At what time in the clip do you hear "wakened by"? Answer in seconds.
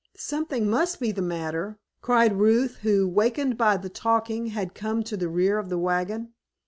3.07-3.77